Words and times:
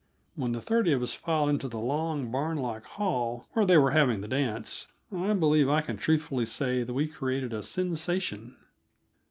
When 0.33 0.51
the 0.53 0.61
thirty 0.61 0.93
of 0.93 1.03
us 1.03 1.13
filed 1.13 1.49
into 1.49 1.67
the 1.67 1.77
long, 1.77 2.31
barn 2.31 2.57
like 2.57 2.85
hall 2.85 3.45
where 3.53 3.67
they 3.67 3.77
were 3.77 3.91
having 3.91 4.21
the 4.21 4.27
dance, 4.27 4.87
I 5.15 5.33
believe 5.33 5.69
I 5.69 5.81
can 5.81 5.97
truthfully 5.97 6.47
say 6.47 6.81
that 6.81 6.93
we 6.95 7.05
created 7.07 7.53
a 7.53 7.61
sensation. 7.61 8.55